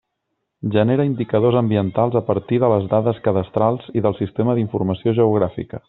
Genera 0.75 1.03
indicadors 1.09 1.59
ambientals 1.61 2.17
a 2.21 2.23
partir 2.31 2.59
de 2.65 2.73
les 2.73 2.87
dades 2.95 3.23
cadastrals 3.29 3.89
i 4.01 4.05
del 4.07 4.19
sistema 4.23 4.61
d'informació 4.61 5.19
geogràfica. 5.21 5.77